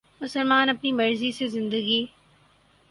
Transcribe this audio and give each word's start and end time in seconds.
مسلمان 0.21 0.69
اپنی 0.69 0.91
مرضی 0.91 1.31
سے 1.31 1.47
زندگی 1.47 2.05